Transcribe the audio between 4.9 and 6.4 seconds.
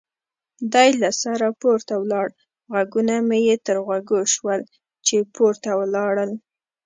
چې پورته ولاړل.